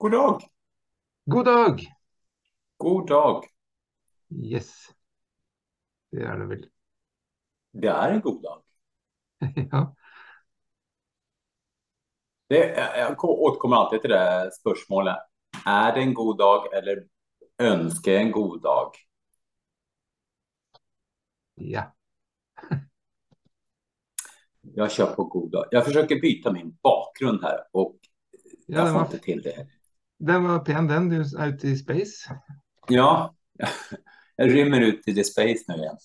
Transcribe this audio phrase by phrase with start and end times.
[0.00, 0.42] God dag!
[1.24, 1.80] God dag!
[2.76, 3.44] God dag!
[4.28, 4.74] Yes.
[6.10, 6.66] Det är det väl.
[7.72, 8.62] Det är en god dag.
[9.70, 9.96] ja.
[12.46, 15.16] Det, jag återkommer alltid till det här spörsmålet.
[15.66, 17.06] Är det en god dag eller
[17.58, 18.92] önskar jag en god dag?
[21.54, 21.94] ja.
[24.60, 25.66] Jag kör på god dag.
[25.70, 27.96] Jag försöker byta min bakgrund här och
[28.66, 29.79] Ja, jag den får inte till det.
[30.20, 32.40] Den var pen den, du är ute i space.
[32.88, 33.34] Ja,
[34.36, 35.96] jag rymmer ut i the space nu igen.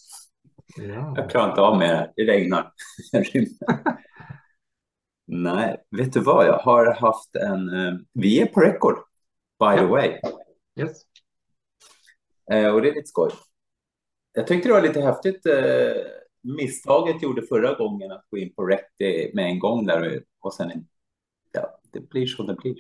[0.78, 1.14] Ja.
[1.18, 2.12] Jag klarar inte av mer.
[2.16, 2.74] Det regnar.
[3.12, 3.84] Jag rymmer.
[5.28, 6.48] Nej, vet du vad?
[6.48, 7.70] Jag har haft en...
[7.70, 8.96] eh, Vi är på record,
[9.60, 10.20] by the way.
[10.80, 11.02] Yes.
[12.52, 13.32] Eh, och det är lite skoj.
[14.34, 15.46] Jag tyckte det var lite häftigt.
[15.46, 16.04] Eh,
[16.42, 20.54] misstaget gjorde förra gången att gå in på rec det med en gång där och
[20.54, 20.88] sen...
[21.52, 22.76] Ja, det blir som det blir.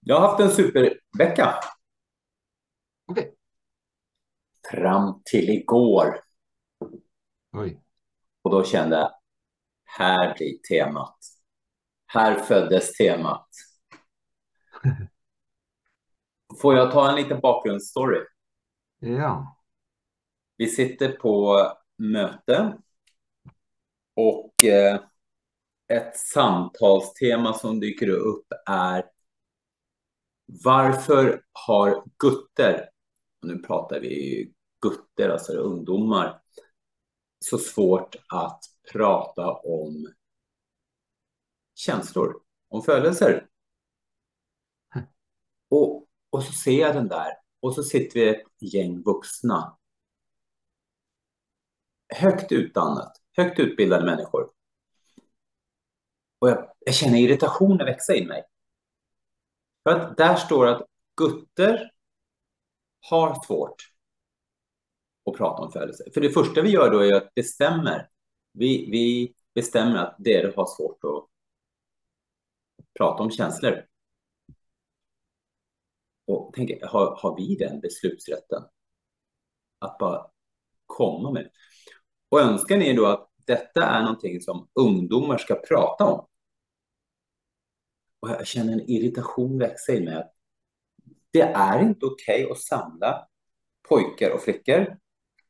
[0.00, 1.54] Jag har haft en supervecka
[3.06, 3.34] Okej.
[4.70, 6.20] fram till igår.
[7.52, 7.82] Oj.
[8.42, 9.12] Och då kände jag,
[9.84, 11.18] här blir temat.
[12.06, 13.48] Här föddes temat.
[16.60, 18.20] Får jag ta en liten bakgrundsstory?
[18.98, 19.56] Ja.
[20.56, 22.78] Vi sitter på möte
[24.14, 25.00] och eh,
[25.88, 29.10] ett samtalstema som dyker upp är
[30.64, 32.90] varför har gutter,
[33.42, 36.42] och nu pratar vi gutter, alltså ungdomar,
[37.44, 38.60] så svårt att
[38.92, 40.12] prata om
[41.74, 43.48] känslor, om födelser?
[45.68, 49.78] Och, och så ser jag den där och så sitter vi ett gäng vuxna
[52.14, 54.50] högt utdannat, högt utbildade människor.
[56.38, 58.42] Och jag, jag känner irritationen växa i mig.
[59.82, 60.86] För att där står att
[61.16, 61.90] gutter
[63.00, 63.82] har svårt
[65.26, 66.04] att prata om födelse.
[66.14, 68.08] För det första vi gör då är att bestämmer,
[68.52, 71.28] vi, vi bestämmer att det har svårt att
[72.98, 73.84] prata om känslor.
[76.26, 78.62] Och tänker, har, har vi den beslutsrätten?
[79.78, 80.26] Att bara
[80.86, 81.50] komma med.
[82.28, 86.27] Och önskan är då att detta är någonting som ungdomar ska prata om.
[88.20, 90.14] Och jag känner en irritation växa i mig.
[90.14, 90.34] att
[91.30, 93.28] Det är inte okej att samla
[93.88, 94.98] pojkar och flickor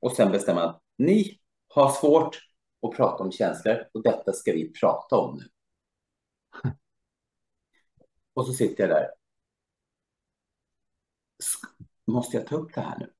[0.00, 2.38] och sen bestämma att ni har svårt
[2.82, 5.48] att prata om känslor och detta ska vi prata om nu.
[8.34, 9.08] Och så sitter jag där.
[12.06, 13.12] Måste jag ta upp det här nu?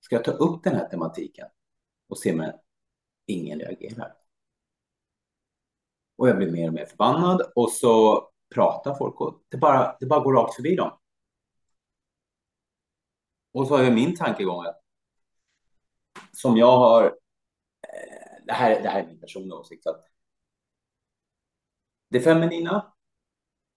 [0.00, 1.48] Ska jag ta upp den här tematiken?
[2.08, 2.52] Och se men
[3.26, 4.14] ingen reagerar.
[6.16, 10.06] Och jag blir mer och mer förbannad och så pratar folk och det bara, det
[10.06, 10.98] bara går rakt förbi dem.
[13.52, 14.80] Och så har jag min tankegång att
[16.32, 20.04] som jag har, eh, det här, det här är min personliga åsikt, att
[22.08, 22.92] det feminina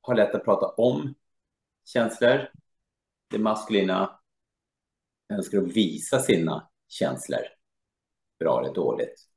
[0.01, 1.13] har lätt att prata om
[1.85, 2.51] känslor.
[3.29, 4.19] Det maskulina
[5.29, 7.41] önskar att visa sina känslor,
[8.39, 9.27] bra eller dåligt.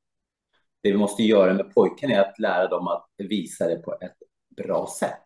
[0.81, 4.17] Det vi måste göra med pojkarna är att lära dem att visa det på ett
[4.57, 5.23] bra sätt.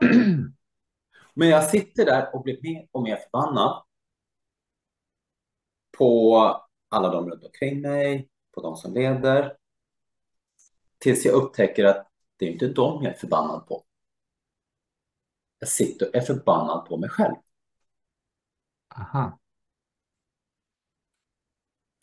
[1.34, 3.84] Men jag sitter där och blir mer och mer förbannad
[5.98, 6.36] på
[6.88, 9.56] alla de runt omkring mig, på de som leder.
[10.98, 13.84] Tills jag upptäcker att det är inte dem jag är förbannad på.
[15.58, 17.34] Jag sitter och är förbannad på mig själv.
[18.96, 19.38] Aha.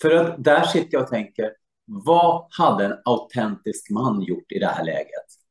[0.01, 4.67] För att där sitter jag och tänker, vad hade en autentisk man gjort i det
[4.67, 5.42] här läget?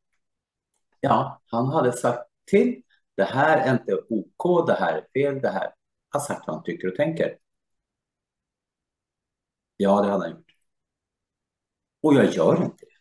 [1.05, 2.83] Ja, han hade sagt till,
[3.17, 5.63] det här är inte OK, det här är fel, det här.
[6.09, 7.39] Han har sagt vad han tycker och tänker.
[9.77, 10.55] Ja, det hade han gjort.
[12.03, 12.93] Och jag gör inte det.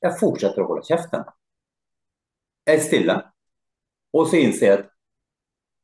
[0.00, 1.24] Jag fortsätter att hålla käften.
[2.64, 3.32] Jag är stilla.
[4.10, 4.90] Och så inser jag att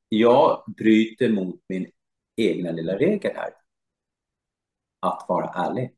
[0.08, 1.90] jag bryter mot min
[2.36, 3.54] egna lilla regel här.
[5.00, 5.96] Att vara ärlig.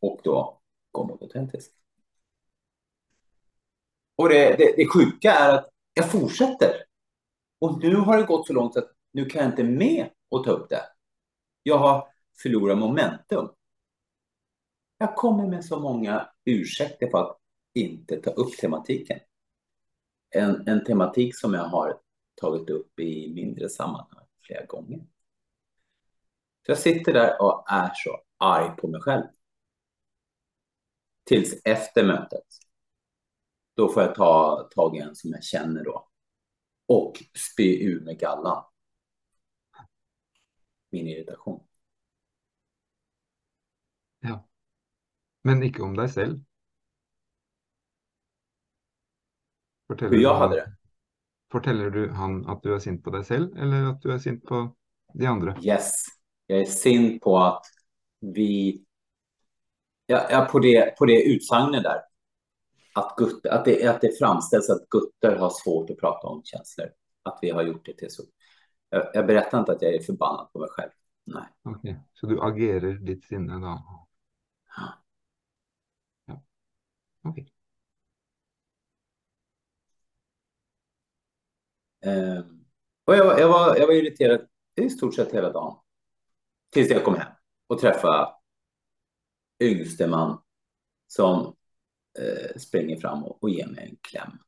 [0.00, 0.60] Och då
[0.90, 1.81] gå mot autentiskt.
[4.16, 6.84] Och det, det, det sjuka är att jag fortsätter.
[7.60, 10.50] Och nu har det gått så långt att nu kan jag inte med att ta
[10.50, 10.82] upp det.
[11.62, 12.08] Jag har
[12.42, 13.48] förlorat momentum.
[14.98, 17.38] Jag kommer med så många ursäkter för att
[17.74, 19.18] inte ta upp tematiken.
[20.30, 22.00] En, en tematik som jag har
[22.34, 24.98] tagit upp i mindre sammanhang flera gånger.
[26.66, 29.24] Så jag sitter där och är så arg på mig själv.
[31.24, 32.46] Tills efter mötet
[33.74, 36.08] då får jag ta tag i en som jag känner då.
[36.86, 37.22] Och
[37.52, 38.64] spy ur med gallan.
[40.90, 41.64] Min irritation.
[44.20, 44.48] Ja.
[45.42, 46.40] Men ikke om deg selv.
[49.88, 50.76] Forteller Hur jag du hade han, det.
[51.52, 54.44] forteller du han at du er sint på deg selv, eller at du er sint
[54.48, 54.62] på
[55.14, 55.56] de andre?
[55.62, 55.92] Yes.
[56.46, 57.66] Jag är sint på att
[58.20, 58.84] vi...
[60.06, 62.00] Ja, ja, på, det, på det utsagnet där.
[62.94, 66.88] Att, Gutter, att, det, att det framställs att Gutter har svårt att prata om känslor.
[67.22, 68.22] Att vi har gjort det till så.
[68.90, 70.90] Jag, jag berättar inte att jag är förbannad på mig själv.
[71.24, 71.44] Nej.
[71.64, 73.82] Ok, Så du agerer ditt sinne da?
[76.26, 76.42] Ja.
[77.24, 77.38] Ok.
[82.04, 82.44] Eh,
[83.04, 84.46] och jag, jag, var, jag var irriterad
[84.76, 85.76] i stort sett hela dagen.
[86.70, 87.32] Tills jag kom hem
[87.66, 88.34] och träffade
[89.60, 90.42] yngste man
[91.06, 91.56] som
[92.18, 94.38] eh, springer fram och, och ger mig en kläm.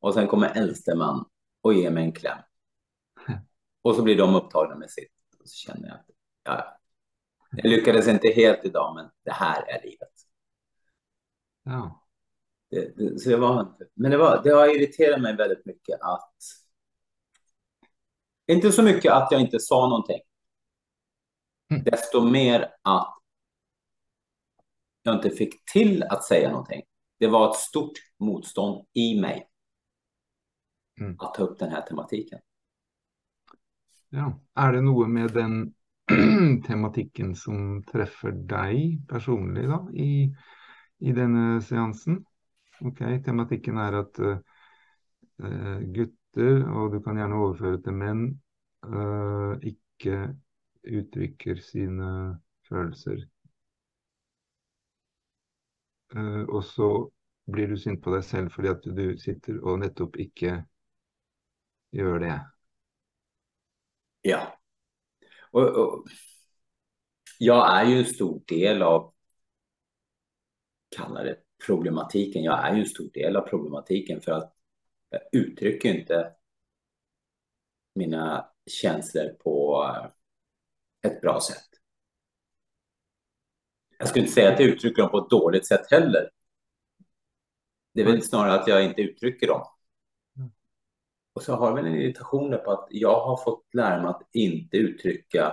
[0.00, 1.24] Och sen kommer äldste man
[1.60, 2.38] och ger mig en kläm.
[3.82, 5.12] Och så blir de upptagna med sitt.
[5.40, 6.06] Och så känner jag att
[6.44, 6.80] ja,
[7.56, 10.08] jag lyckades inte helt idag, men det här är livet.
[11.62, 12.02] Ja.
[12.70, 16.36] Det, det, så det var, men det, var, det har irriterat mig väldigt mycket att...
[18.46, 20.20] Inte så mycket att jag inte sa någonting.
[21.70, 21.84] Mm.
[21.84, 23.18] Desto mer att
[25.02, 26.82] jag inte fick till att säga någonting.
[27.22, 29.48] Det var ett stort motstånd i mig
[31.00, 31.16] Mm.
[31.18, 32.40] att ta upp den här tematiken.
[34.10, 34.40] ja.
[34.56, 35.74] Er det noe med den
[36.66, 40.34] tematikken som treffer deg personlig da, i,
[40.98, 42.24] i denne seansen?
[42.82, 44.42] Ok, tematikken er at eh,
[45.46, 48.24] eh, gutter, og du kan gjerne overføre til menn,
[48.82, 50.24] eh, ikke
[50.90, 52.10] uttrykker sine
[52.66, 53.22] følelser.
[56.16, 57.10] Eh, och og så
[57.52, 60.62] blir du sint på deg selv fordi at du sitter og nettopp ikke
[61.92, 62.40] gjør det.
[64.22, 64.58] Ja.
[65.50, 66.06] Och, och,
[67.38, 69.14] jag är ju en stor del av,
[70.96, 74.54] kalla det problematiken, jag är ju en stor del av problematiken för att
[75.10, 76.34] jag uttrycker inte
[77.94, 80.10] mina känslor på eh,
[81.10, 81.71] ett bra sätt.
[84.02, 86.30] Jag skulle inte säga att jag uttrycker dem på ett dåligt sätt heller.
[87.94, 89.62] Det är väl snarare att jag inte uttrycker dem.
[91.34, 94.28] Och så har jag väl en irritation på att jag har fått lära mig att
[94.32, 95.52] inte uttrycka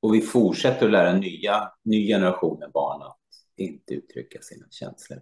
[0.00, 3.18] och vi fortsätter att lära nya, ny generation med barn att
[3.56, 5.18] inte uttrycka sina känslor.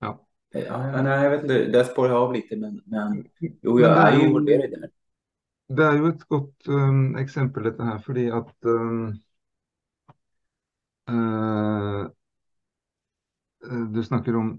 [0.00, 0.26] Ja.
[0.50, 3.90] Ja, ja, nej, jag vet inte, där spårar jag av lite, men, men jo, jag
[3.90, 4.80] det är är ju ju- involverad i det.
[4.80, 4.90] här.
[5.68, 9.16] Det er jo et godt um, eksempel dette her, fordi at um,
[11.08, 12.08] Uh,
[13.92, 14.50] Du snakker om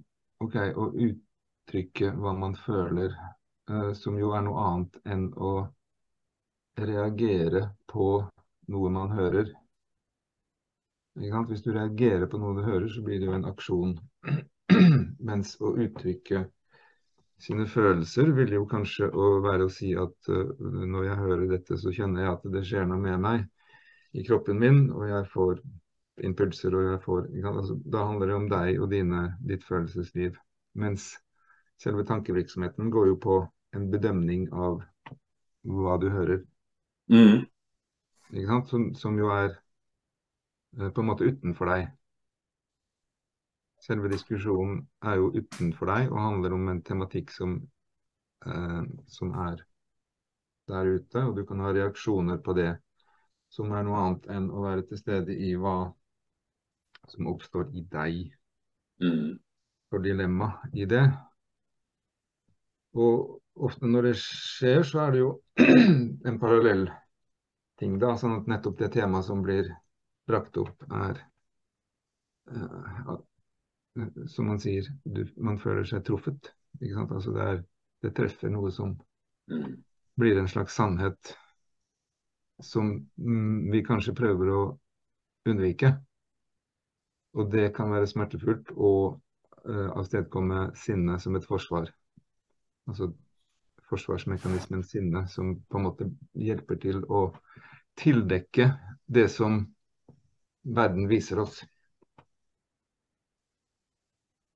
[0.44, 3.14] ok, å uttrykke hva man føler,
[3.72, 5.54] uh, eh, som jo er noe annet enn å
[6.78, 8.10] reagere på
[8.74, 9.54] noe man hører.
[11.18, 11.48] Om?
[11.50, 13.96] Hvis du reagerer på noe du hører, så blir det jo en aksjon.
[15.30, 16.44] Mens å uttrykke
[17.42, 20.54] sine følelser vil jo kanskje å være å si at eh,
[20.94, 24.60] når jeg hører dette, så kjenner jeg at det skjer noe med meg i kroppen
[24.62, 25.60] min, og jeg får
[26.24, 27.58] impulser, og jeg får sant?
[27.58, 30.38] Altså, Da handler det om deg og dine, ditt følelsesliv.
[30.76, 31.18] Mens
[31.82, 33.38] selve tankevirksomheten går jo på
[33.76, 34.82] en bedømning av
[35.68, 36.46] hva du hører,
[37.10, 37.46] Mm.
[38.34, 38.70] ikke sant?
[38.70, 39.54] Som, som jo er
[40.80, 41.88] eh, på en måte utenfor deg.
[43.80, 47.56] Selve diskusjonen er jo utenfor deg og handler om en tematikk som,
[48.46, 49.64] eh, som er
[50.68, 52.74] der ute, og du kan ha reaksjoner på det
[53.50, 55.78] som er noe annet enn å være til stede i hva
[57.14, 58.34] som oppstår i deg,
[59.02, 59.38] Mm.
[59.90, 61.04] for dilemma i det.
[62.98, 63.38] Og
[63.68, 65.32] ofte når det skjer, så er det jo
[66.30, 66.88] en parallell
[67.78, 68.16] ting, da.
[68.18, 69.70] Sånn at nettopp det temaet som blir
[70.28, 71.22] brakt opp, er
[72.52, 73.24] eh, at,
[74.34, 76.52] Som man sier, du, man føler seg truffet.
[76.82, 77.48] Altså det,
[78.06, 78.98] det treffer noe som
[79.48, 79.78] Mm.
[80.20, 81.30] blir en slags sannhet
[82.60, 84.62] som mm, vi kanskje prøver å
[85.48, 85.94] unnvike.
[87.36, 89.20] Og det kan være smertefullt og
[89.66, 91.90] uh, eh, avstedkomme sinne som et forsvar.
[92.88, 93.12] Altså
[93.90, 97.28] forsvarsmekanismen sinne som på en måte hjelper til å
[98.00, 98.72] tildekke
[99.08, 99.62] det som
[100.64, 101.62] verden viser oss.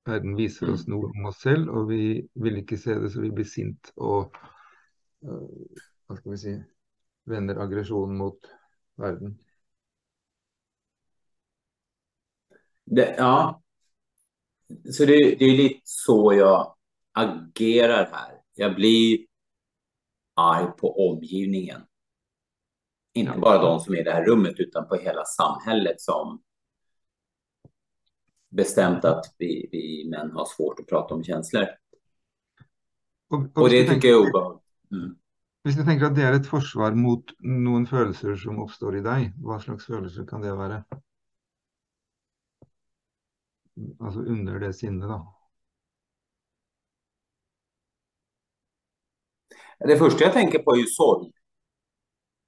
[0.07, 2.01] Verden viser oss noe om oss selv, og vi
[2.41, 4.33] vil ikke se det, så vi blir sint og
[5.27, 5.47] uh,
[6.07, 6.55] hva eh, skal vi si
[7.29, 8.49] vender aggresjonen mot
[8.99, 9.37] verden.
[12.91, 13.61] Det, ja.
[14.91, 16.75] så det, det är lite så jag
[17.11, 18.41] agerar här.
[18.55, 19.19] Jag blir
[20.35, 21.81] arg på omgivningen.
[23.13, 26.41] Inte bara de som är i det här rummet utan på hela samhället som
[28.49, 31.67] bestämt att vi, vi män har svårt att prata om känslor.
[33.29, 34.65] Og Och hvis, det tycker jag är obehagligt.
[34.91, 35.15] Mm.
[35.63, 39.27] hvis du tenker at det er et forsvar mot noen følelser som oppstår i deg,
[39.39, 40.83] hva slags følelser kan det være?
[43.99, 45.35] Altså under det sinnet, da.
[49.79, 51.31] Det första jag tänker på är ju sorg.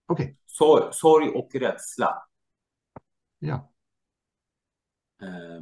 [0.07, 0.19] OK.
[0.45, 2.27] Sorg, sorg och rädsla.
[3.39, 3.73] Ja.
[5.21, 5.61] Eh,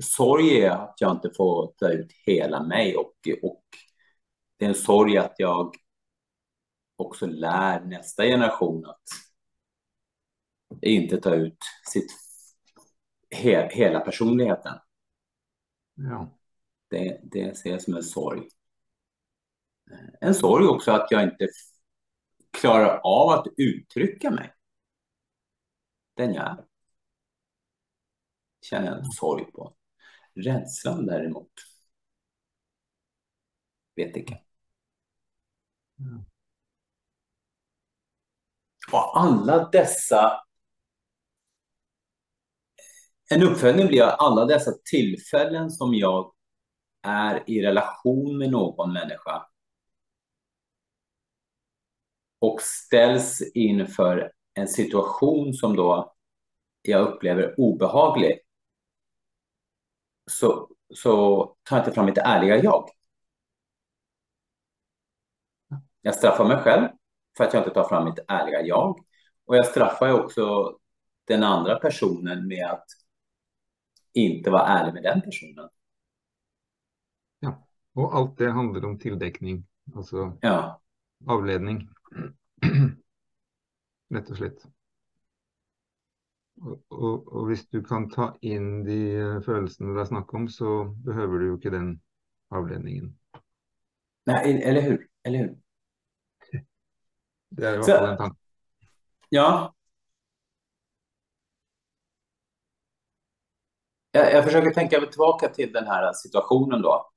[0.00, 3.64] sorg är att jag inte får ta ut hela mig och, och
[4.56, 5.74] det är en sorg att jag
[6.96, 9.02] också lär nästa generation att
[10.82, 11.58] inte ta ut
[11.92, 12.10] sitt,
[13.32, 14.78] he, hela personligheten.
[15.94, 16.38] Ja.
[16.88, 18.48] Det, det ser jag som en sorg.
[20.20, 21.48] En sorg också att jag inte
[22.50, 24.54] klarar av att uttrycka mig.
[26.14, 26.64] Den jag är.
[28.60, 29.74] Känner jag en sorg på.
[30.34, 31.52] Rädslan däremot.
[33.96, 34.40] Vet inte.
[35.96, 36.24] Ja.
[38.92, 40.44] Och alla dessa
[43.32, 46.32] en uppföljning blir alla dessa tillfällen som jag
[47.02, 49.46] är i relation med någon människa
[52.38, 56.14] och ställs inför en situation som då
[56.82, 58.40] jag upplever obehaglig
[60.30, 62.88] så, så tar jag inte fram mitt ärliga jag.
[66.00, 66.88] Jag straffar mig själv
[67.36, 68.98] för att jag inte tar fram mitt ärliga jag.
[69.46, 70.76] Och jag straffar ju också
[71.24, 72.86] den andra personen med att
[74.14, 75.68] inte vara ärlig med den personen.
[77.40, 77.52] ja.
[77.94, 79.66] Og alt det handler om tildekning,
[79.96, 80.80] altså Ja,
[81.28, 81.88] avledning.
[84.14, 84.64] Rett og slett.
[86.90, 88.98] Og hvis du kan ta inn de
[89.42, 92.00] det er snakk om, så behøver du jo ikke den
[92.50, 93.18] avledningen.
[94.26, 95.06] nej, eller hur?
[95.24, 95.56] Eller hur?
[97.56, 98.36] Det er i Så- fall en tanke.
[99.30, 99.74] Ja.
[104.12, 107.10] Jag, jag försöker tänka mig tillbaka till den här situationen då.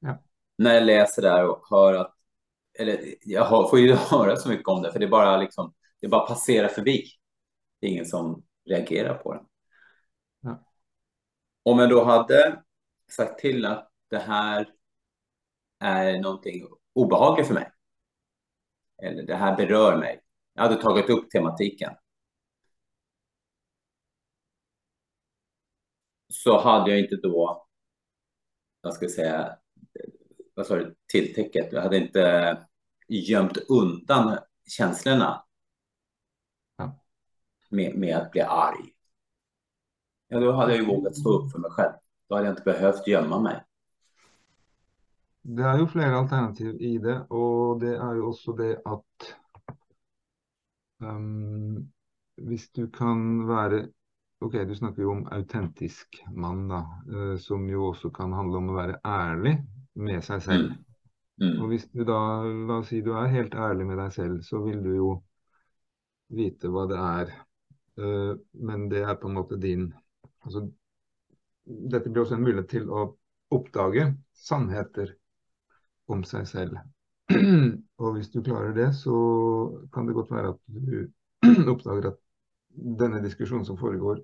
[0.00, 0.22] Ja.
[0.58, 2.14] När jag läser det här och hör att,
[2.78, 6.08] eller jag hör, får ju höra så mycket om det, för det bara liksom, det
[6.08, 7.04] bara passerar förbi.
[7.80, 9.40] Det är ingen som reagerar på det.
[10.40, 10.64] Ja.
[11.62, 12.62] Om jag då hade
[13.10, 14.68] sagt till att det här
[15.78, 17.70] är någonting obehagligt för mig.
[19.02, 20.20] Eller det här berör mig.
[20.54, 21.92] Jag hade tagit upp tematiken.
[26.32, 27.66] Så hade jag inte då,
[28.80, 29.56] vad ska jag säga,
[30.54, 31.72] vad sa du, tilltäcket.
[31.72, 32.58] Jag hade inte
[33.08, 35.44] gömt undan känslorna
[36.76, 36.98] Ja.
[37.70, 38.92] med, med att bli arg.
[40.28, 41.92] Ja, då hade jag ju vågat stå upp för mig själv.
[42.28, 43.64] Då hade jag inte behövt gömma mig.
[45.44, 49.32] Det er jo flere alternativ i det, og det er jo også det at
[51.02, 51.90] um,
[52.38, 53.88] hvis du kan være
[54.42, 56.80] Ok, du snakker jo om autentisk mann, da,
[57.12, 59.52] eh, som jo også kan handle om å være ærlig
[60.02, 60.72] med seg selv.
[61.42, 61.54] Mm.
[61.62, 64.62] Og hvis du da, la oss si du er helt ærlig med deg selv, så
[64.64, 65.10] vil du jo
[66.34, 67.34] vite hva det er.
[68.02, 68.32] Eh,
[68.66, 69.92] men det er på en måte din
[70.42, 70.64] Altså,
[71.62, 73.04] dette blir også en mulighet til å
[73.54, 75.12] oppdage sannheter
[76.10, 76.80] om seg selv.
[78.02, 79.14] Og hvis du klarer det, så
[79.94, 80.96] kan det godt være at du
[81.72, 82.18] oppdager at
[82.74, 84.18] denne diskusjonen som foregår,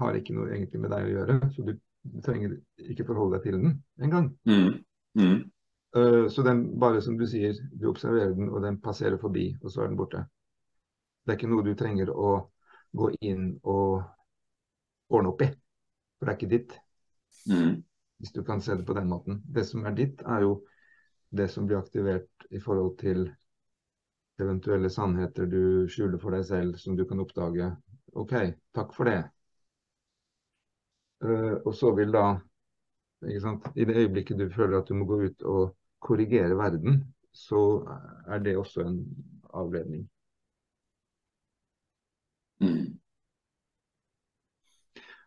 [0.00, 1.40] har ikke noe egentlig med deg å gjøre.
[1.54, 1.74] Så du,
[2.24, 4.26] trenger ikke forholde deg til den engang.
[4.44, 4.72] Mm.
[5.16, 5.38] Mm.
[5.96, 9.72] Uh, så den bare som du sier, du observerer den, og den passerer forbi, og
[9.72, 10.24] så er den borte.
[11.24, 12.34] Det er ikke noe du trenger å
[12.94, 14.02] gå inn og
[15.14, 15.48] ordne opp i,
[16.18, 16.76] for det er ikke ditt.
[17.48, 17.78] Mm.
[18.20, 19.40] Hvis du kan se det på den måten.
[19.44, 20.58] Det som er ditt, er jo
[21.34, 23.26] det som blir aktivert i forhold til
[24.42, 27.70] eventuelle sannheter du skjuler for deg selv, som du kan oppdage.
[28.14, 28.34] OK,
[28.74, 29.22] takk for det.
[31.22, 32.24] Uh, og så vil da?
[33.24, 37.86] I det øyeblikket du føler at du må gå ut og korrigere verden, så
[38.28, 38.98] er det også en
[39.54, 40.10] avledning.
[42.60, 42.98] Mm.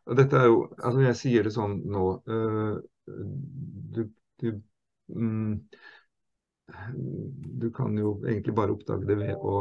[0.06, 2.78] Og dette er jo Altså, jeg sier det sånn nå øh,
[3.08, 4.02] du,
[4.42, 4.48] du,
[5.08, 5.58] mm,
[7.62, 9.60] du kan jo egentlig bare oppdage det ved å,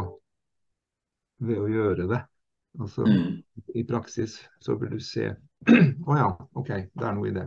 [1.46, 2.20] ved å gjøre det.
[2.80, 3.42] Altså Mm.
[3.74, 5.30] i praksis så vil du se
[6.08, 7.46] Å ja, OK, det er noe i det.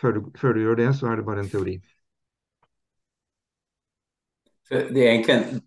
[0.00, 1.76] Før du, før du gjør det, så er det bare en teori.
[4.68, 5.60] Det är egentligen,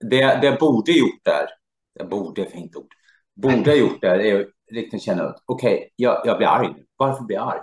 [0.00, 1.46] det, det jag borde gjort där,
[1.92, 2.94] jag borde, fint ord,
[3.34, 6.86] borde ha gjort där är att riktigt känna att okej, jag, jag blir arg nu.
[6.96, 7.62] Varför blir jag arg?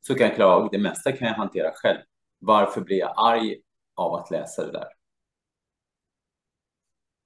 [0.00, 1.98] Så kan jag klara av, det mesta kan jag hantera själv.
[2.38, 3.60] Varför blir jag arg
[3.94, 4.97] av att läsa det där?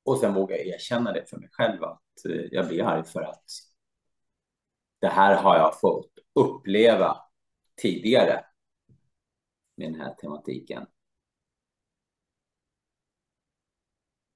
[0.04, 3.44] Och sen våga erkänna det för mig själv att eh, jag blir arg för att
[5.00, 7.16] det här har jag fått uppleva
[7.76, 8.44] tidigare
[9.76, 10.86] med den här tematiken.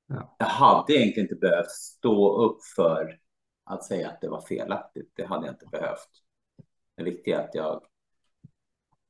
[0.06, 0.37] Ja.
[0.38, 3.20] Jag hade egentligen inte behövt stå upp för
[3.64, 5.12] att säga att det var felaktigt.
[5.14, 6.11] Det hade jag inte behövt.
[6.96, 7.87] Det viktiga är att jag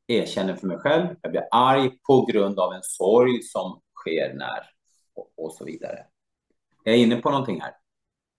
[0.06, 1.16] erkänner för mig själv.
[1.22, 4.70] Jag blir arg på grund av en sorg som sker när
[5.14, 6.06] och, och så vidare.
[6.86, 7.72] Jag är inne på någonting här.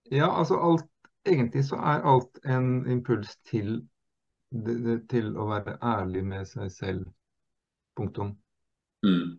[0.03, 0.85] Ja, altså alt
[1.25, 3.81] Egentlig så er alt en impuls til,
[4.51, 7.01] det, det, til å være ærlig med seg selv.
[7.97, 8.29] Punktum.
[9.03, 9.33] Mm.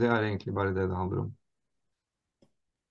[0.00, 1.34] Det er egentlig bare det det handler om.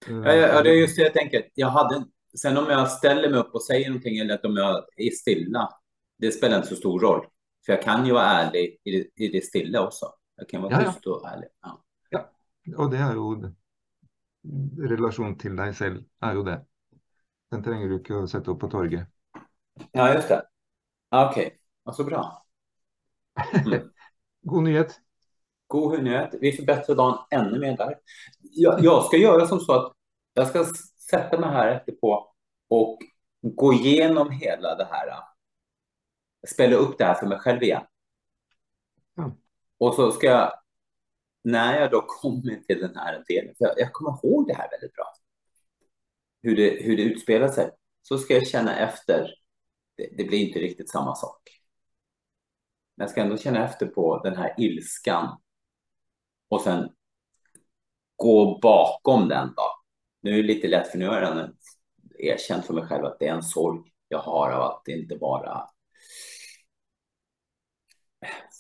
[0.06, 1.50] Ja, ja, ja, det är just det jag tänker.
[1.54, 2.06] Jag hade,
[2.38, 5.70] sen om jag ställer mig upp och säger någonting eller att om jag är stilla,
[6.18, 7.25] det spelar inte så stor roll.
[7.66, 10.06] För jag kan ju vara ärlig i det, i det stilla också.
[10.36, 10.92] Jag kan vara Ja, ja.
[10.92, 11.50] tyst och ärlig.
[11.62, 11.80] Ja.
[12.78, 13.50] Og det er jo det.
[14.89, 16.57] Relasjon til deg selv er jo det.
[17.53, 19.07] Den trenger du ikke å sette opp på torget.
[19.91, 20.41] ja, just det.
[21.13, 21.29] Ja,
[21.93, 22.23] så bra.
[23.65, 23.89] Mm.
[24.41, 25.00] God nyhet.
[25.67, 26.35] God nyhet.
[26.41, 27.95] Vi förbättrar dagen ännu mer där.
[28.41, 29.93] Jag, jag ska göra som så att
[30.33, 30.65] jag ska
[31.09, 32.33] sätta mig här efterpå
[32.69, 33.00] och
[33.41, 35.19] gå igenom hela det här.
[36.47, 37.83] Spela upp det här för mig själv igen.
[39.15, 39.35] Ja.
[39.77, 40.51] Och så ska jag,
[41.43, 44.69] när jag då kommer till den här delen, för jag, jag kommer ihåg det här
[44.71, 45.13] väldigt bra.
[46.41, 47.71] Hur det, hur det utspelar sig.
[48.01, 49.33] Så ska jag känna efter.
[49.97, 51.41] Det, det blir inte riktigt samma sak.
[52.95, 55.41] Men jag ska ändå känna efter på den här ilskan
[56.47, 56.89] och sen
[58.15, 59.63] gå bakom den då.
[60.21, 61.56] Nu är det lite lätt för nu har jag redan
[62.19, 65.69] erkänt för mig själv att det är en sorg jag har av att inte vara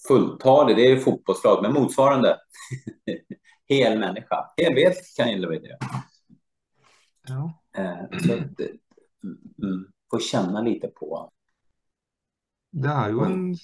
[0.07, 2.37] fulltalig, det är ju fotbollslag, men motsvarande
[3.69, 4.45] hel människa.
[4.57, 5.77] Helvet kan jag det.
[7.27, 7.59] Ja.
[7.77, 8.67] Eh, så att, eh,
[9.63, 11.31] mm, få känna lite på.
[12.71, 13.55] Det er jo en,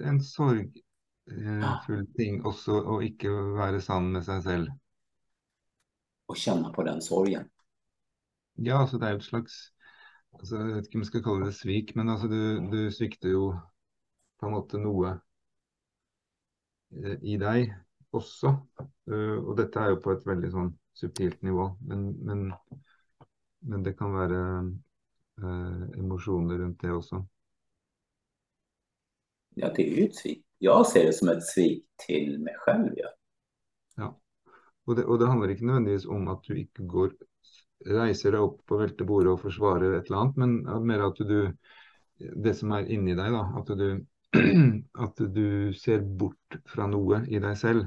[0.00, 4.70] en sorgfull ting også å ikke være sann med seg selv.
[6.26, 7.48] och känna på den sorgen.
[8.54, 9.56] Ja, altså det er jo et slags
[10.36, 12.40] altså Jeg vet ikke om jeg skal kalle det svik, men altså du,
[12.72, 13.44] du svikter jo
[14.40, 15.20] på noe eh,
[17.22, 17.72] i deg
[18.16, 18.52] også.
[19.10, 22.44] Eh, og dette er jo på et veldig sånn subtilt nivå, men, men,
[23.68, 27.22] men det kan være eh, emosjoner rundt det også.
[29.58, 30.42] Ja, det är ju ett svik.
[30.58, 32.92] Jag ser det som ett svik till mig själv.
[33.96, 34.20] Ja.
[34.86, 37.14] Og det, og det handler ikke nødvendigvis om at du ikke går
[37.86, 41.52] reiser deg opp og velter bordet og forsvarer et eller annet, men mer at du
[42.16, 43.42] Det som er inni deg, da.
[43.60, 43.88] At du,
[45.06, 45.46] at du
[45.84, 47.86] ser bort fra noe i deg selv.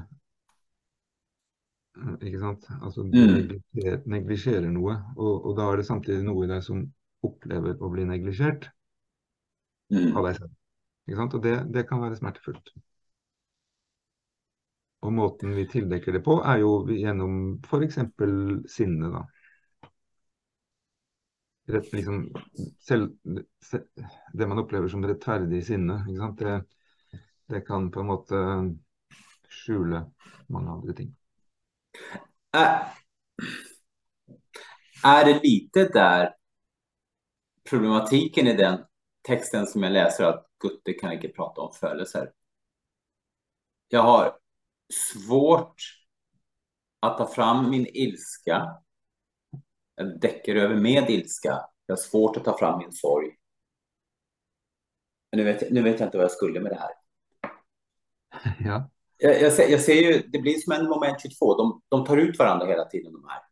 [1.96, 2.66] Eh, Ikke sant?
[2.80, 3.32] Altså du Mm.
[3.34, 6.84] neglisjerer, neglisjerer noe, og, og da er det samtidig noe i deg som
[7.26, 8.70] opplever å bli neglisjert
[9.90, 10.16] Mm.
[10.16, 10.52] av deg selv.
[11.08, 11.34] Ikke sant?
[11.34, 12.72] Og det, det kan være smertefullt.
[15.06, 17.98] Og måten vi tildekker det på, er jo gjennom f.eks.
[18.76, 19.22] sinne, da.
[21.70, 22.34] Rett, liksom,
[22.80, 23.12] selv,
[23.64, 23.78] se,
[24.32, 26.38] det man opplever som rettferdig sinne, sant?
[26.38, 26.64] Det,
[27.48, 28.40] det kan på en måte
[29.50, 30.04] skjule
[30.48, 31.14] mange andre ting.
[32.52, 32.86] Är,
[35.04, 36.34] är det lite där
[37.70, 38.78] problematiken i den
[39.22, 42.32] texten som jag läser att Gutte kan inte prata om födelser.
[43.88, 44.38] Jag har
[44.92, 45.74] svårt
[47.00, 48.68] att ta fram min ilska.
[50.00, 51.60] Jag däcker över med ilska.
[51.86, 53.28] Jag har svårt att ta fram min sorg.
[55.36, 56.90] Nu vet, jag- nu vet jag inte vad jag skulle med det här.
[58.64, 61.54] Ja, Jag, jag, ser, jag ser ju, det blir som en moment 22.
[61.56, 63.42] De, de tar ut varandra hela tiden de här.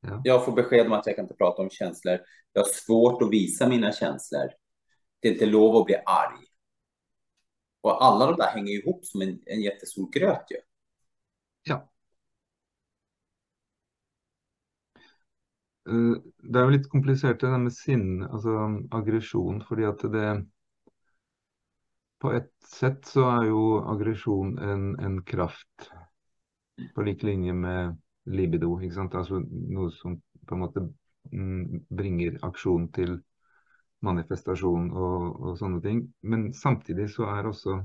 [0.00, 0.20] Ja.
[0.24, 2.18] Jag får besked om att jag kan inte prata om känslor.
[2.52, 4.50] Jag har svårt att visa mina känslor.
[5.20, 6.44] Det är inte lov att bli arg.
[7.80, 10.56] Och alla de där hänger ihop som en, en jättestor gröt ju.
[11.62, 11.91] ja.
[15.88, 18.56] Eh, det er jo litt komplisert det der med sinne, altså
[18.98, 20.26] aggresjon, fordi at det
[22.22, 25.88] På et sett så er jo aggresjon en, en kraft
[26.94, 27.96] på lik linje med
[28.30, 28.76] libido.
[28.78, 29.16] ikke sant?
[29.18, 30.14] Altså noe som
[30.46, 30.84] på en måte
[31.32, 33.16] mm, bringer aksjon til
[34.06, 36.04] manifestasjon og, og sånne ting.
[36.22, 37.80] Men samtidig så er også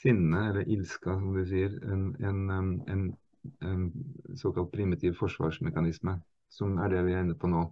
[0.00, 3.04] sinne, eller ilska som du sier, en, en, um, en,
[3.68, 3.84] en
[4.40, 6.18] såkalt primitiv forsvarsmekanisme,
[6.54, 7.64] som er det vi er inne på nå.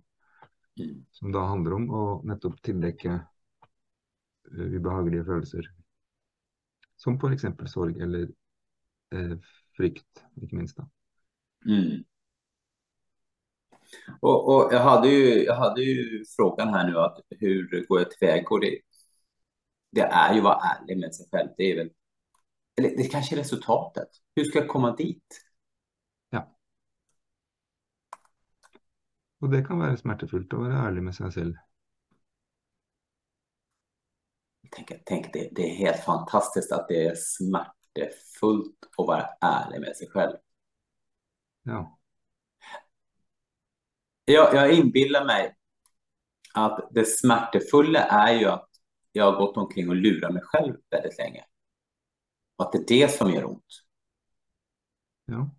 [1.14, 5.68] Som da handler om å nettopp tildekke eh, ubehagelige følelser.
[6.98, 7.46] Som f.eks.
[7.70, 8.30] sorg eller
[9.14, 9.36] eh,
[9.76, 10.80] frykt, ikke minst.
[10.80, 10.88] da.
[11.66, 12.02] Mm.
[14.20, 18.10] Och, och jag, hade ju, jag hade ju frågan här nu att hur går jag
[18.10, 18.48] tillväga?
[18.48, 18.78] Och det,
[19.90, 21.48] det är ju att vara ärlig med sig själv.
[21.56, 21.90] Det är väl,
[22.76, 24.08] eller det kanske är resultatet.
[24.36, 25.44] Hur ska jag komma dit?
[26.30, 26.56] Ja.
[29.42, 31.56] Og det kan være smertefullt å være ærlig med seg selv.
[34.72, 39.96] Tänk, tänk det, det är helt fantastiskt att det är smärtefullt att vara ärlig med
[39.96, 40.36] sig själv.
[41.62, 41.98] Ja.
[44.24, 45.56] Jag, jag inbillar mig
[46.54, 48.68] att det smärtefulla är ju att
[49.12, 51.44] jag har gått omkring och lurat mig själv väldigt länge.
[52.56, 53.84] Och att det är det som gör ont.
[55.24, 55.50] ja.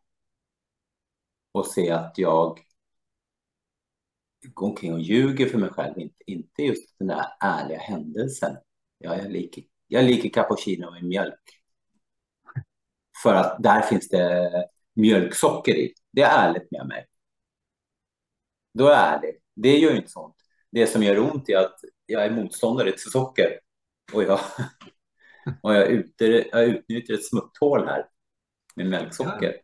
[1.52, 2.60] Och se att jag
[4.54, 8.58] går omkring och ljuger för mig själv, inte, inte just den där ärliga händelsen.
[8.98, 11.62] Ja, jag liker, jag liker cappuccino med mjölk.
[13.24, 14.52] För att där finns det
[14.94, 15.94] mjölksocker i.
[16.12, 17.06] Det är ärligt med mig.
[18.74, 19.36] Då är jag ärlig.
[19.56, 20.36] Det gör ju inte sånt.
[20.72, 23.60] Det som gör ont är att jag är motståndare till socker.
[24.14, 24.40] Och jag,
[25.62, 26.16] och jag, ut,
[26.52, 28.06] jag utnyttjar ett smutthål här
[28.76, 29.56] med mjölksocker.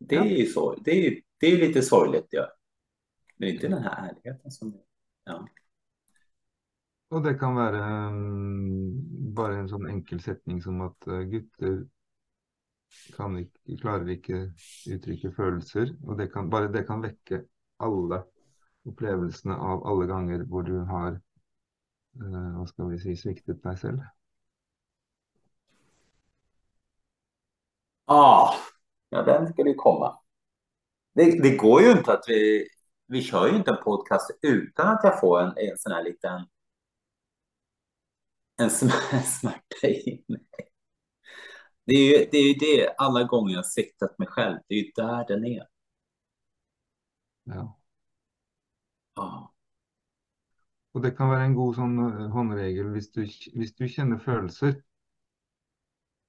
[0.00, 0.74] Det är ju så.
[0.74, 2.26] Det är, det är lite sorgligt.
[2.30, 2.53] Ja.
[3.44, 4.80] Men inte den här ärligheten som...
[5.24, 5.48] Ja.
[7.10, 11.74] Og det kan være mm, bare en sånn enkel setning som at eh, gutter
[13.12, 14.38] kan ikke, klarer ikke
[14.96, 15.92] uttrykke følelser.
[16.08, 17.42] Og det kan, bare det kan vekke
[17.84, 18.22] alle
[18.88, 24.00] opplevelsene av alle ganger hvor du har eh, hva skal vi si, sviktet deg selv.
[28.08, 28.56] Ah,
[29.12, 30.14] ja, den ska ju komma.
[31.12, 32.68] Det, det går ju inte att vi...
[33.06, 36.46] Vi kör ju inte en podcast utan att jag får en, en sån här liten...
[38.56, 40.46] En sm- smärta i mig.
[41.86, 44.58] Det är ju det, är ju det alla gånger jag siktat mig själv.
[44.68, 45.66] Det är ju där den är.
[47.44, 47.78] Ja.
[49.16, 49.54] Ja.
[50.94, 53.24] Og det kan være en god sånn eh, håndregel hvis du,
[53.58, 54.80] hvis du kjenner følelser,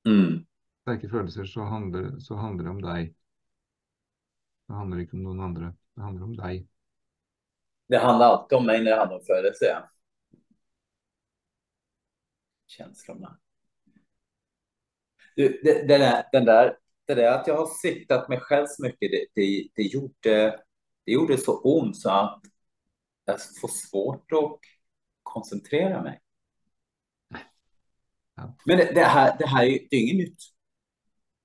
[0.05, 0.43] Mm.
[0.83, 3.07] sterke følelser, så handler, så handler det om deg.
[4.67, 5.71] Det handler ikke om noen andre.
[5.95, 6.67] Det handler om deg.
[7.87, 9.83] Det handlar alltid om mig när det handlar om födelse.
[12.67, 13.39] Känslorna.
[15.35, 18.83] Du, det, det där, den där, det där att jag har siktat mig själv så
[18.83, 20.63] mycket, det, det, det, gjorde,
[21.05, 22.41] det gjorde så ont så att
[23.25, 24.59] jag får svårt att
[25.23, 26.21] koncentrera mig.
[28.35, 28.55] Ja.
[28.65, 30.39] Men det, det här, det här är ju det är inget nytt.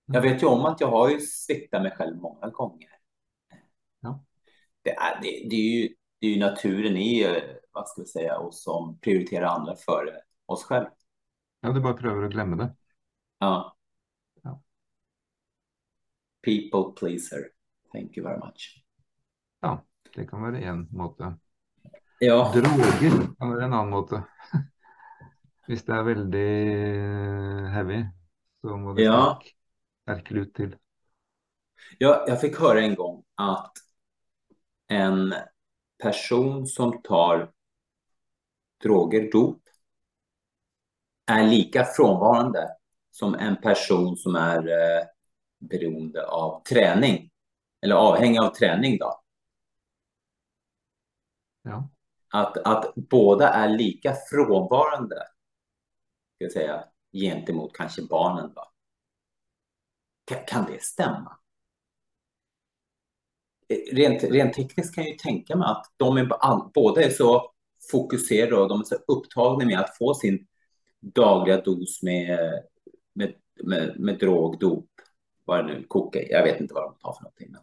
[0.07, 3.00] Jag vet ju om att jag har ju sviktat mig själv många gånger.
[4.83, 4.90] Ja.
[4.93, 5.88] Det är, det, det är ju,
[6.21, 10.12] det är ju naturen i, eh, vad ska vi säga, oss som prioriterar andra före
[10.47, 10.87] oss själv.
[11.61, 12.69] Ja, du bare prøver å glemme det.
[13.38, 13.77] Ja.
[14.43, 14.55] Ja.
[16.43, 17.51] People pleaser.
[17.93, 18.85] Thank you very much.
[19.61, 19.75] Ja,
[20.14, 21.35] det kan være én måte.
[22.21, 24.23] Ja, Droger kan være en annen måte.
[25.69, 26.47] Hvis det er veldig
[27.75, 28.01] heavy,
[28.62, 29.19] så må det Ja.
[29.37, 29.53] sterk,
[30.05, 30.77] sterk lut til.
[31.99, 33.73] jag, jag fick höra en gång att
[34.90, 35.35] en
[36.03, 37.53] person som tar
[38.83, 39.62] droger, dop,
[41.26, 42.68] är lika frånvarande
[43.11, 45.07] som en person som är eh,
[45.59, 47.31] beroende av träning.
[47.83, 49.22] Eller avhängig av träning då.
[51.62, 51.90] Ja.
[52.29, 55.16] Att, att båda är lika frånvarande,
[56.35, 58.70] ska jag säga, gentemot kanske barnen då.
[60.24, 61.39] Kan, kan det stämma?
[63.93, 66.29] Rent, rent tekniskt kan jag ju tänka mig att de är,
[66.75, 67.51] båda är så
[67.91, 70.47] fokuserade och de är så upptagna med att få sin
[71.01, 72.39] dagliga dos med,
[73.15, 74.87] med, med, med drog, dop,
[75.45, 77.55] vad det nu, kokain, jag vet inte vad de tar för någonting.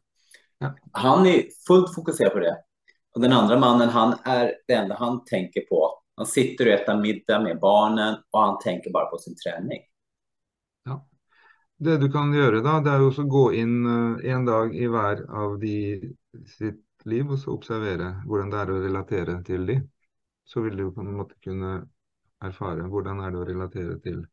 [0.92, 2.58] Han är fullt fokuserad på det.
[3.16, 6.02] Och den andra mannen, han är det enda han tänker på.
[6.16, 9.80] Han sitter och äter middag med barnen och han tänker bara på sin träning.
[11.78, 14.88] Det du kan gjøre da, det er jo å gå inn eh, en dag i
[14.90, 15.76] hver av de
[16.50, 19.78] sitt liv, og så observere hvordan det er å relatere til de.
[20.48, 21.78] Så vil du på en måte kunne
[22.44, 24.26] erfare hvordan er det å relatere til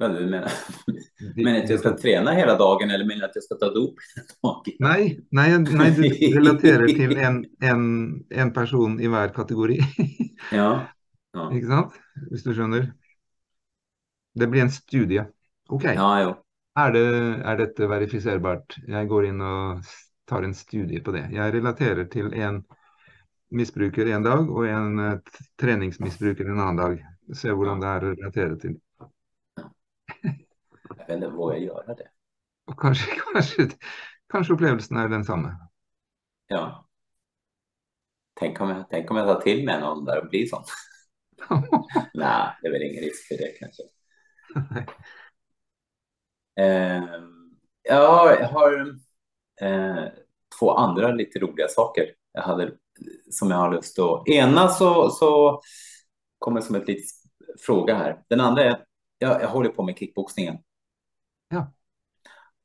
[0.00, 0.52] Vad du menar?
[1.34, 3.94] De, Men att jag ska träna hela dagen eller menar att jag ska ta dop?
[4.78, 6.02] Nei, nei, nei, du
[6.38, 7.82] relaterer til en, en,
[8.30, 9.76] en person i hver kategori.
[10.52, 10.70] Ja.
[11.34, 12.00] Ja, Ikke sant?
[12.30, 12.88] Hvis du skjønner.
[14.40, 15.26] Det blir en studie.
[15.70, 16.30] OK, ja jo.
[16.80, 17.02] er, det,
[17.46, 18.76] er dette verifiserbart?
[18.88, 21.24] Jeg går inn og s- tar en studie på det.
[21.34, 22.60] Jeg relaterer til en
[23.50, 27.00] misbruker en dag og en t- treningsmisbruker en annen dag.
[27.34, 28.76] Se hvordan det er å relatere til.
[30.22, 32.08] Jag vet inte, vågar jag göra det?
[32.66, 33.68] Og kanskje, kanskje,
[34.30, 35.54] kanskje opplevelsen er den samme.
[36.46, 36.86] Ja.
[38.40, 40.64] Tänk om jag, tänk om jag tar till mig någon där och blir sån.
[42.14, 43.82] Nej, det är väl ingen risk för det kanske.
[46.60, 47.02] Eh,
[47.82, 48.94] jag har
[49.60, 50.04] eh,
[50.58, 52.72] två andra lite roliga saker jag hade,
[53.30, 54.28] som jag har lust att...
[54.28, 55.60] Ena så, så
[56.38, 57.10] kommer som ett litet
[57.66, 58.22] fråga här.
[58.28, 58.84] Den andra är,
[59.18, 60.58] jag, jag håller på med kickboxningen.
[61.48, 61.72] Ja.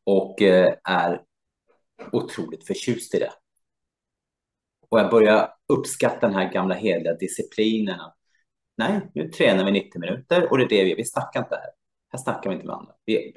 [0.03, 1.21] Och eh, är
[2.11, 3.31] otroligt förtjust i det.
[4.89, 7.99] Och jag börjar uppskatta den här gamla heliga disciplinen.
[8.77, 10.97] Nej, nu tränar vi 90 minuter och det är det vi gör.
[10.97, 11.69] Vi snackar inte här.
[12.11, 12.93] Här snackar vi inte med andra.
[13.05, 13.33] Vi,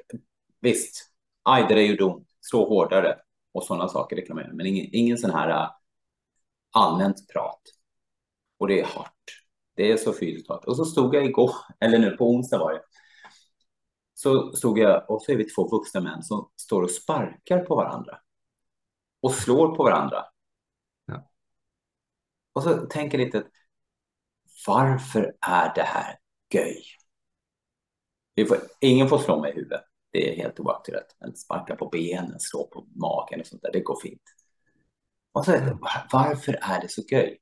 [0.61, 1.11] visst,
[1.43, 2.27] aj, det gjorde ont.
[2.41, 3.19] Slå hårdare
[3.51, 4.15] och sådana saker.
[4.15, 4.53] Det kan man göra.
[4.53, 5.71] Men ingen, ingen sån här äh,
[6.71, 7.61] allmänt prat.
[8.57, 9.43] Och det är hårt.
[9.75, 10.65] Det är så fysiskt hårt.
[10.65, 12.81] Och så stod jag igår, eller nu på onsdag var det.
[14.13, 17.75] Så stod jag och så är vi två vuxna män som står och sparkar på
[17.75, 18.19] varandra.
[19.21, 20.25] Och slår på varandra.
[21.05, 21.29] Ja.
[22.53, 23.43] Och så tänker jag lite,
[24.67, 26.19] varför är det här
[26.53, 26.83] göj?
[28.47, 29.88] Får, ingen får slå mig i huvudet.
[30.11, 31.15] Det är helt oaktuellt.
[31.19, 34.21] Men sparka på benen, slå på magen och sånt där, det går fint.
[35.31, 35.51] Och så,
[36.11, 37.39] varför är det så göj?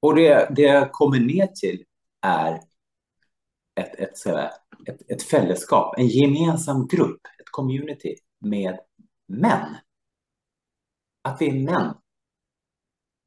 [0.00, 1.84] Och det, det jag kommer ner till
[2.20, 2.60] är
[3.74, 4.26] ett, ett,
[4.86, 8.78] ett, ett fällskap, en gemensam grupp, ett community med
[9.26, 9.76] män.
[11.22, 11.94] Att vi är män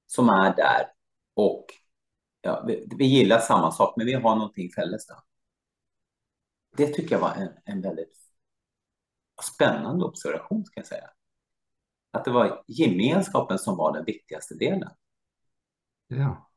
[0.07, 0.85] som är där
[1.33, 1.65] och
[2.41, 5.17] ja, vi, vi gillar samma sak, men vi har någonting fälles där.
[6.77, 8.17] Det tycker jag var en, en väldigt
[9.55, 11.09] spännande observation, ska jag säga.
[12.11, 14.89] Att det var gemenskapen som var den viktigaste delen.
[16.07, 16.49] Ja.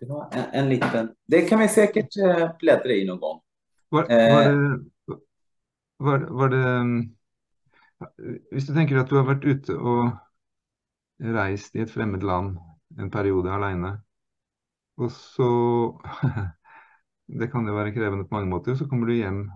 [0.00, 1.14] Det var en, en liten...
[1.26, 3.40] Det kan vi säkert eh, bläddra i någon gång.
[3.88, 4.52] Var, var Eh.
[4.52, 4.80] det,
[5.96, 7.08] var, var det
[8.52, 10.10] Hvis du tenker at du har vært ute og
[11.36, 12.58] reist i et fremmed land
[13.00, 13.96] en periode alene,
[15.00, 15.48] og så
[17.26, 18.76] Det kan jo være krevende på mange måter.
[18.78, 19.46] Så kommer du hjem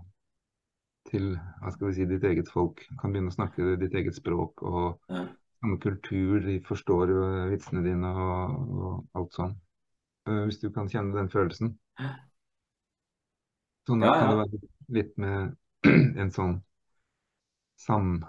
[1.10, 4.62] til hva skal vi si, ditt eget folk, kan begynne å snakke ditt eget språk
[4.62, 5.26] og Ja.
[5.60, 7.10] samme kultur, de forstår
[7.50, 9.54] vitsene dine og, og alt sånn.
[10.28, 11.78] Eh, Hvis du kan kjenne den følelsen.
[13.88, 14.30] Sånn Ja, kan ja.
[14.30, 15.56] det være litt med
[16.20, 16.60] en sånn
[17.76, 18.24] sam...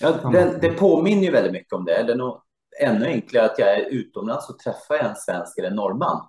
[0.00, 2.02] Ja, det, det påminner ju väldigt mycket om det.
[2.02, 2.40] Det är nog
[2.80, 6.28] ännu enklare att jag är utomlands och träffar en svensk eller en norrman.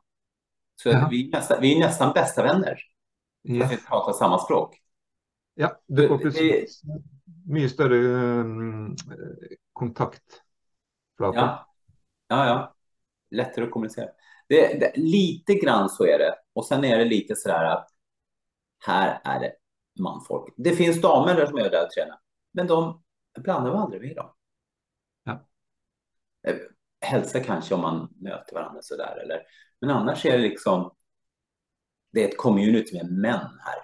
[0.75, 1.07] Så Ja.
[1.11, 2.79] vi, är nästan, vi är nästan bästa vänner.
[3.61, 4.81] Fast vi pratar samma språk.
[5.53, 6.65] Ja, du får Det- plutselig
[7.47, 8.95] mye større um,
[9.73, 10.39] kontaktflate.
[11.19, 11.67] Ja,
[12.27, 12.75] ja, ja.
[13.31, 14.09] Lättare att kommunicera.
[14.47, 16.35] Det, det, lite grann så är det.
[16.53, 17.87] Och sen är det lite sådär att
[18.85, 19.53] här är det
[19.99, 20.53] manfolk.
[20.57, 22.19] Det finns damer där som är där och tränar.
[22.51, 23.03] Men de
[23.39, 24.33] blandar vi aldrig med dem.
[25.23, 25.47] Ja.
[26.47, 26.55] Eh,
[27.01, 29.17] Hälsa kanske om man möter varandra sådär.
[29.23, 29.41] Eller,
[29.85, 30.91] men annars är det liksom
[32.11, 33.75] det är ett community med män här.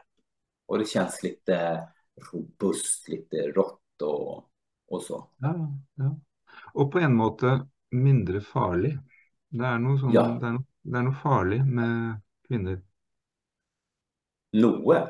[0.65, 1.87] Och det känns lite
[2.33, 4.49] robust, lite rått och,
[4.87, 5.27] och så.
[5.37, 6.19] Ja, ja.
[6.73, 8.97] Og på en måte mindre farlig.
[9.51, 10.23] Det er noe sånn Ja.
[10.39, 12.79] det, er noe, det er noe farlig med kvinner.
[14.57, 15.01] Noe.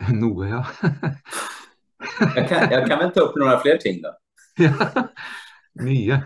[0.22, 0.64] Noe, ja.
[2.34, 4.16] Jag kan, jag kan väl ta upp några fler ting då.
[4.64, 5.08] ja.
[5.74, 6.24] Mye.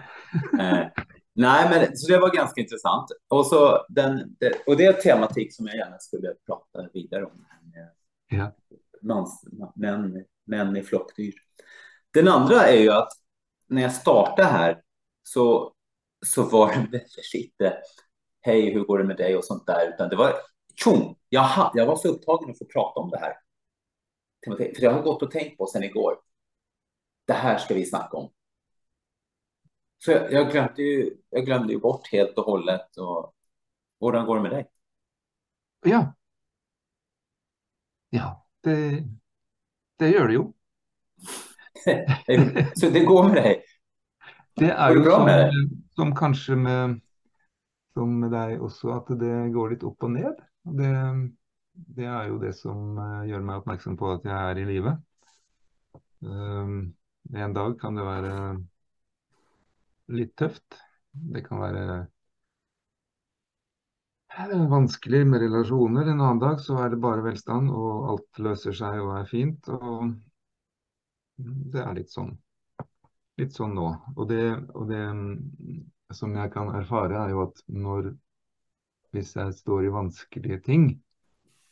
[1.37, 3.09] Nej, men så det var ganska intressant.
[3.29, 7.47] Och, så den, det, och det är tematik som jag gärna skulle prata vidare om.
[8.29, 8.53] Ja.
[9.03, 9.44] Mans,
[9.75, 11.35] män, män i flockdyr.
[12.11, 13.12] Den andra är ju att
[13.68, 14.83] när jag startade här
[15.23, 15.75] så,
[16.27, 17.79] så var det väldigt lite
[18.40, 20.35] hej, hur går det med dig och sånt där, utan det var
[20.75, 23.35] tjong, jag, jag var så upptagen att få prata om det här.
[24.57, 26.16] För jag har gått och tänkt på sedan igår.
[27.27, 28.33] Det här ska vi snacka om.
[30.05, 32.97] Så jag, jag, glömde ju, jag glömde ju bort helt och hållet.
[32.97, 33.35] Och,
[34.01, 34.67] hur går det med dig?
[35.85, 36.14] Ja.
[38.11, 39.05] Ja, det,
[39.99, 40.53] det gjør det jo.
[42.75, 43.62] Så det går med dig?
[44.55, 45.53] Det Går det jo bra som, med
[45.95, 47.01] som kanskje med,
[47.95, 50.45] som med deg også, at det går litt opp og ned.
[50.69, 50.93] Og Det,
[51.73, 54.95] det er jo det som eh, gjør meg oppmerksom på at jeg er i live.
[56.21, 56.95] Um,
[57.35, 58.35] en dag kan det være
[60.12, 60.81] litt tøft.
[61.12, 61.87] Det kan være
[64.71, 66.09] vanskelig med relasjoner.
[66.11, 69.69] En annen dag så er det bare velstand, og alt løser seg og er fint.
[69.69, 70.14] Og
[71.37, 72.35] det er litt sånn.
[73.38, 73.88] Litt sånn nå.
[74.17, 74.43] Og det,
[74.75, 78.14] og det mm, som jeg kan erfare, er jo at når
[79.14, 80.88] Hvis jeg står i vanskelige ting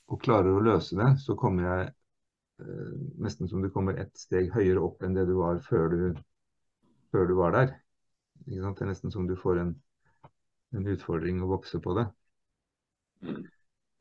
[0.06, 1.88] og klarer å løse det, så kommer jeg
[2.62, 6.04] eh, nesten som du kommer ett steg høyere opp enn det du var før du,
[7.10, 7.72] før du var der.
[8.42, 9.72] Det er nesten som du får en,
[10.76, 12.06] en utfordring å vokse på det.
[13.22, 13.42] Mm.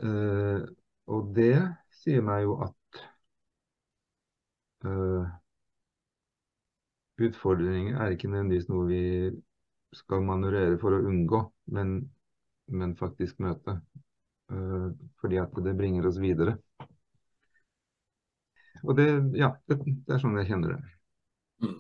[0.02, 0.64] Eh,
[1.12, 1.56] og det
[2.02, 3.02] sier meg jo at
[4.88, 5.28] uh,
[7.22, 9.04] utfordringer er ikke nødvendigvis noe vi
[9.98, 11.42] skal manøvrere for å unngå,
[11.76, 11.98] men,
[12.72, 13.82] men faktisk møte.
[14.52, 14.90] Uh,
[15.22, 16.58] fordi at det bringer oss videre.
[18.82, 20.96] Og det, ja, det, det er sånn jeg kjenner det.
[21.62, 21.78] Mm.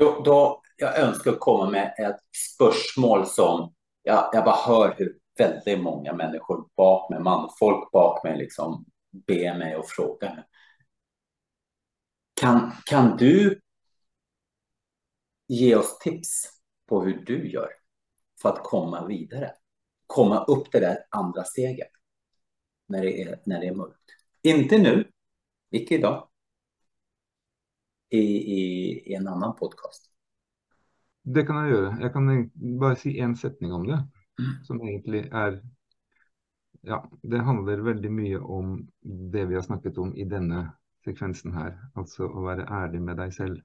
[0.00, 0.38] Da, då,
[0.76, 6.68] jag önskar komma med ett spörsmål som jag, jag bara hör hur väldigt många människor
[6.76, 8.84] bak liksom mig, manfolk bak mig liksom
[9.26, 10.46] ber mig och frågar.
[12.34, 13.60] Kan, kan du
[15.46, 16.50] ge oss tips
[16.88, 17.70] på hur du gör
[18.42, 19.52] för att komma vidare?
[20.06, 21.90] Komma upp det där andra steget
[22.86, 24.10] när det är, när det är mörkt.
[24.42, 25.10] Inte nu,
[25.70, 26.28] icke idag.
[28.08, 30.13] I, i, I en annan podcast.
[31.24, 31.96] Det kan jeg gjøre.
[32.00, 34.02] Jeg kan bare si én setning om det.
[34.66, 35.60] Som egentlig er
[36.84, 38.88] Ja, det handler veldig mye om
[39.32, 40.66] det vi har snakket om i denne
[41.04, 41.78] sekvensen her.
[41.96, 43.62] Altså å være ærlig med deg selv.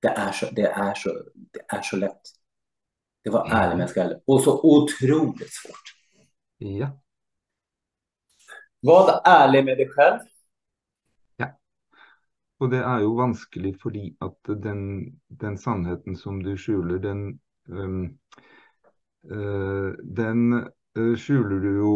[0.00, 2.22] Det är så, det är så, det är så lätt.
[3.24, 4.18] Det var ärlig med sig själv.
[4.26, 5.94] Och så otroligt svårt.
[6.58, 7.00] Ja.
[8.80, 10.20] Var ärlig med dig själv.
[12.64, 14.84] Og det er jo vanskelig fordi at den,
[15.28, 17.24] den sannheten som du skjuler, den
[17.68, 18.06] um,
[19.28, 20.54] uh, Den
[20.96, 21.94] uh, skjuler du jo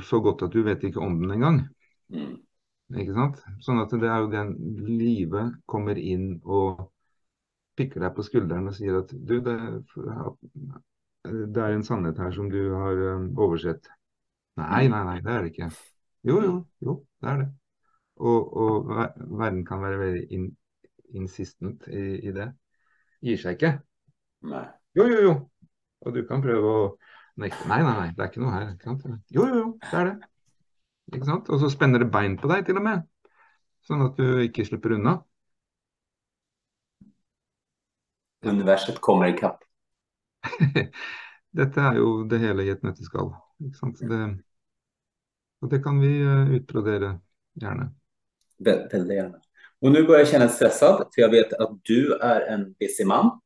[0.00, 1.60] så godt at du vet ikke om den engang.
[2.08, 2.38] Mm.
[2.96, 3.42] Ikke sant?
[3.60, 4.54] Sånn at det er jo den
[4.88, 6.86] livet kommer inn og
[7.76, 9.58] pikker deg på skulderen og sier at du, det,
[11.52, 13.04] det er en sannhet her som du har
[13.36, 13.92] oversett.
[14.58, 15.68] Nei, nei, nei, det er det ikke.
[16.26, 17.50] Jo, jo, jo, det er det.
[18.18, 18.88] Og, og
[19.38, 20.48] verden kan være veldig in,
[21.14, 22.48] insistent i, i, det.
[23.24, 23.72] Gir seg ikke.
[24.48, 24.64] Nei.
[24.98, 25.36] Jo, jo, jo.
[26.06, 26.82] Og du kan prøve å
[27.42, 27.68] nekte.
[27.70, 28.72] Nei, nei, nei, det er ikke noe her.
[28.74, 29.14] Ikke?
[29.34, 30.32] Jo, jo, jo, det er det.
[31.14, 31.48] Ikke sant?
[31.54, 33.06] Og så spenner det bein på deg til og med.
[33.86, 35.18] Sånn at du ikke slipper unna.
[38.46, 39.64] Universet kommer i kapp.
[41.58, 43.32] Dette er jo det hele i et nøtteskall.
[43.64, 44.02] Ikke sant?
[44.10, 44.20] Det,
[45.62, 47.16] og det kan vi uh, utbrodere
[47.58, 47.88] gjerne.
[48.58, 49.40] Väldigt gärna.
[49.80, 53.40] Och nu börjar jag känna stressad för jag vet att du är en busy man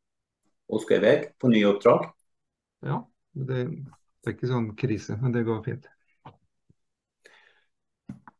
[0.68, 2.14] och ska iväg på nya uppdrag.
[2.80, 3.68] Ja, det, är
[4.26, 5.86] inte sån kris, men det går fint.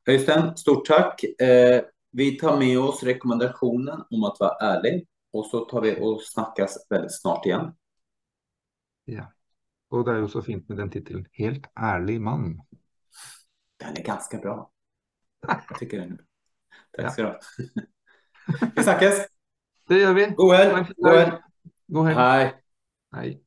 [0.06, 1.24] Öystein, stort tack.
[1.24, 6.22] Eh, vi tar med oss rekommendationen om att vara ärlig och så tar vi och
[6.22, 7.74] snackas väldigt snart igen.
[9.04, 9.32] Ja,
[9.88, 12.60] och det är ju så fint med den titeln, Helt ärlig man.
[13.76, 14.72] Den är ganska bra.
[15.68, 16.18] Jag tycker den.
[16.96, 17.40] Tack ska du ha.
[18.76, 19.26] Vi snackes.
[19.88, 20.26] Det gör vi.
[20.36, 20.86] God helg.
[20.96, 21.32] God helg.
[21.86, 22.18] God helg.
[22.18, 22.54] Hej.
[23.12, 23.41] Hej.